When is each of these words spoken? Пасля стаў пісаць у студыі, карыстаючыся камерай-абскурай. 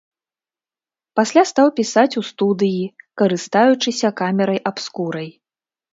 Пасля 1.19 1.43
стаў 1.51 1.67
пісаць 1.79 2.15
у 2.21 2.25
студыі, 2.29 2.81
карыстаючыся 3.23 4.07
камерай-абскурай. 4.23 5.29